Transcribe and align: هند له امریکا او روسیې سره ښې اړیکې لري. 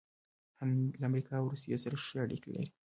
هند 0.59 0.75
له 0.99 1.05
امریکا 1.09 1.33
او 1.39 1.45
روسیې 1.53 1.77
سره 1.83 1.95
ښې 2.05 2.17
اړیکې 2.25 2.49
لري. 2.55 2.69